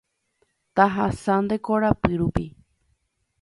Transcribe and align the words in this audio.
Tahasa 0.75 1.33
nde 1.43 1.55
korapy 1.65 2.13
rupi. 2.19 2.45